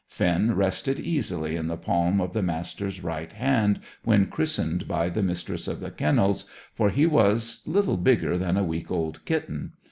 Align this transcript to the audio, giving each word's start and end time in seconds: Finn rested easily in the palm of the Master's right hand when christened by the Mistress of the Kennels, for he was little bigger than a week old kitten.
Finn 0.07 0.55
rested 0.55 0.99
easily 0.99 1.55
in 1.55 1.67
the 1.67 1.77
palm 1.77 2.19
of 2.19 2.33
the 2.33 2.41
Master's 2.41 3.03
right 3.03 3.31
hand 3.33 3.79
when 4.03 4.25
christened 4.25 4.87
by 4.87 5.09
the 5.09 5.21
Mistress 5.21 5.67
of 5.67 5.79
the 5.79 5.91
Kennels, 5.91 6.49
for 6.73 6.89
he 6.89 7.05
was 7.05 7.61
little 7.67 7.97
bigger 7.97 8.35
than 8.35 8.57
a 8.57 8.63
week 8.63 8.89
old 8.89 9.23
kitten. 9.25 9.73